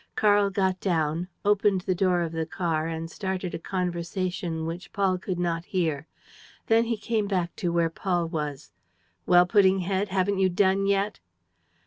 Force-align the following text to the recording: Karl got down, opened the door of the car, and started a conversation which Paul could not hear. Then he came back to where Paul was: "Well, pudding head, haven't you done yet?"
Karl 0.15 0.49
got 0.49 0.79
down, 0.79 1.27
opened 1.45 1.81
the 1.81 1.93
door 1.93 2.21
of 2.21 2.31
the 2.31 2.47
car, 2.47 2.87
and 2.87 3.11
started 3.11 3.53
a 3.53 3.59
conversation 3.59 4.65
which 4.65 4.91
Paul 4.91 5.19
could 5.19 5.37
not 5.37 5.63
hear. 5.65 6.07
Then 6.65 6.85
he 6.85 6.97
came 6.97 7.27
back 7.27 7.55
to 7.57 7.71
where 7.71 7.91
Paul 7.91 8.27
was: 8.27 8.71
"Well, 9.27 9.45
pudding 9.45 9.81
head, 9.81 10.09
haven't 10.09 10.39
you 10.39 10.49
done 10.49 10.87
yet?" 10.87 11.19